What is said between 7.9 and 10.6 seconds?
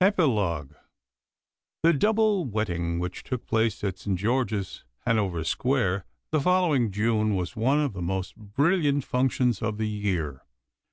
the most brilliant functions of the year.